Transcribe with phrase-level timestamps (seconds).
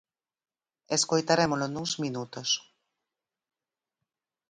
[0.97, 2.49] Escoitarémolo nuns minutos.